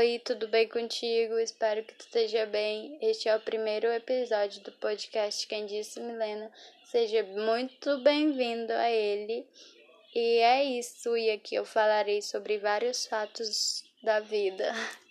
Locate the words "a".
8.72-8.90